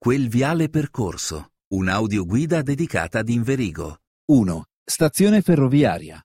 [0.00, 3.98] Quel viale percorso, un'audioguida dedicata ad Inverigo.
[4.26, 4.66] 1.
[4.84, 6.24] Stazione ferroviaria.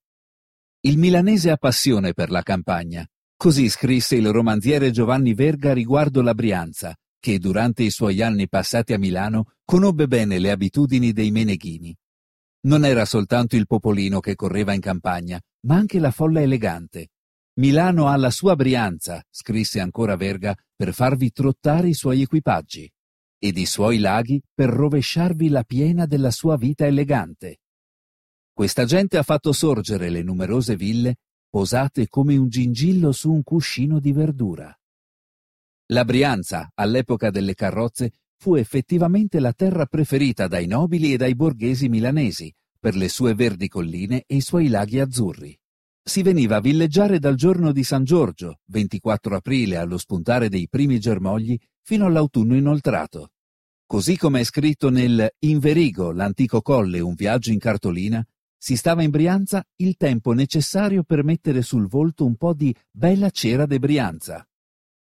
[0.81, 3.03] Il milanese ha passione per la campagna.
[3.35, 8.93] Così scrisse il romanziere Giovanni Verga riguardo la Brianza, che durante i suoi anni passati
[8.93, 11.97] a Milano conobbe bene le abitudini dei meneghini.
[12.67, 17.09] Non era soltanto il popolino che correva in campagna, ma anche la folla elegante.
[17.55, 22.87] Milano ha la sua Brianza, scrisse ancora Verga, per farvi trottare i suoi equipaggi
[23.43, 27.57] ed i suoi laghi per rovesciarvi la piena della sua vita elegante.
[28.53, 31.17] Questa gente ha fatto sorgere le numerose ville
[31.49, 34.73] posate come un gingillo su un cuscino di verdura.
[35.87, 41.89] La Brianza, all'epoca delle carrozze, fu effettivamente la terra preferita dai nobili e dai borghesi
[41.89, 45.59] milanesi per le sue verdi colline e i suoi laghi azzurri.
[46.01, 50.97] Si veniva a villeggiare dal giorno di San Giorgio, 24 aprile, allo spuntare dei primi
[50.97, 53.32] germogli, fino all'autunno inoltrato.
[53.85, 58.25] Così come è scritto nel Inverigo, l'antico colle, un viaggio in cartolina,
[58.57, 63.29] si stava in Brianza il tempo necessario per mettere sul volto un po' di bella
[63.29, 64.47] cera de Brianza.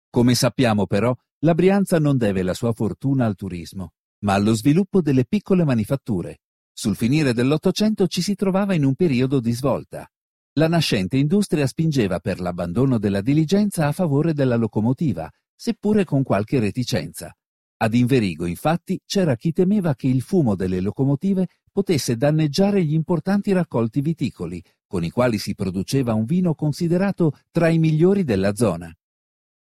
[0.09, 5.01] Come sappiamo però, la Brianza non deve la sua fortuna al turismo, ma allo sviluppo
[5.01, 6.39] delle piccole manifatture.
[6.73, 10.09] Sul finire dell'Ottocento ci si trovava in un periodo di svolta.
[10.53, 16.59] La nascente industria spingeva per l'abbandono della diligenza a favore della locomotiva, seppure con qualche
[16.59, 17.35] reticenza.
[17.77, 23.51] Ad Inverigo, infatti, c'era chi temeva che il fumo delle locomotive potesse danneggiare gli importanti
[23.51, 28.95] raccolti viticoli, con i quali si produceva un vino considerato tra i migliori della zona.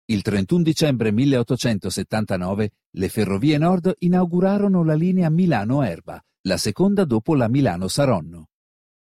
[0.06, 7.48] Il 31 dicembre 1879 le Ferrovie Nord inaugurarono la linea Milano-Erba, la seconda dopo la
[7.48, 8.48] Milano-Saronno.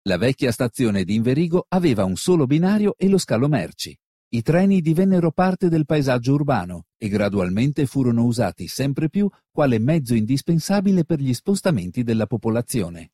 [0.02, 3.98] La vecchia stazione di Inverigo aveva un solo binario e lo scalo merci.
[4.32, 10.14] I treni divennero parte del paesaggio urbano e gradualmente furono usati sempre più quale mezzo
[10.14, 13.10] indispensabile per gli spostamenti della popolazione.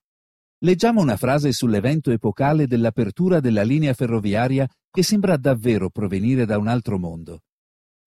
[0.59, 6.69] Leggiamo una frase sull'evento epocale dell'apertura della linea ferroviaria che sembra davvero provenire da un
[6.69, 7.45] altro mondo.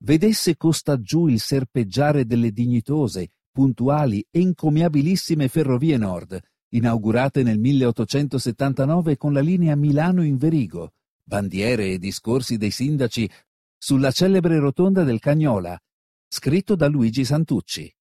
[0.03, 6.39] Vedesse costaggiù il serpeggiare delle dignitose, puntuali e incommiabilissime ferrovie nord,
[6.73, 10.91] inaugurate nel 1879 con la linea Milano-Inverigo,
[11.29, 13.29] bandiere e discorsi dei sindaci
[13.77, 15.79] sulla celebre rotonda del Cagnola,
[16.27, 17.93] scritto da Luigi Santucci.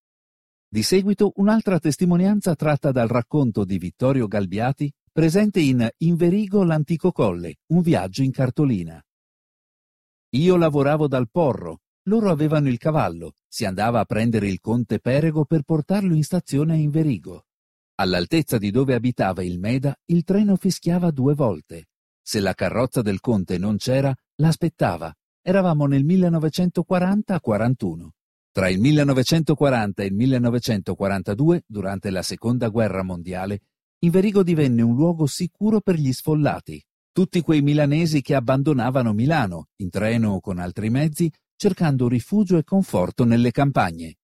[0.66, 7.56] Di seguito un'altra testimonianza tratta dal racconto di Vittorio Galbiati, presente in Inverigo l'antico colle,
[7.66, 8.98] un viaggio in cartolina.
[10.30, 15.44] Io lavoravo dal porro, loro avevano il cavallo, si andava a prendere il conte Perego
[15.44, 17.44] per portarlo in stazione a Inverigo.
[17.96, 21.88] All'altezza di dove abitava il Meda, il treno fischiava due volte.
[22.30, 25.10] Se la carrozza del conte non c'era, l'aspettava.
[25.40, 28.08] Eravamo nel 1940-41.
[28.52, 33.60] Tra il 1940 e il 1942, durante la Seconda Guerra Mondiale,
[34.00, 39.88] Inverigo divenne un luogo sicuro per gli sfollati, tutti quei milanesi che abbandonavano Milano, in
[39.88, 44.17] treno o con altri mezzi, cercando rifugio e conforto nelle campagne.